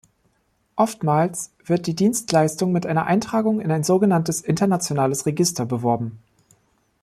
[0.77, 6.17] Oftmals wird die Dienstleistung mit einer Eintragung in ein sogenanntes internationales Register beworben.